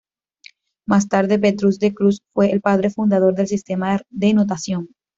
Más 0.87 1.09
tarde, 1.09 1.37
Petrus 1.37 1.77
de 1.77 1.93
Cruce 1.93 2.21
fue 2.33 2.51
el 2.51 2.59
padre 2.59 2.89
fundador 2.89 3.35
del 3.35 3.45
sistema 3.45 4.01
de 4.09 4.33
notación. 4.33 4.89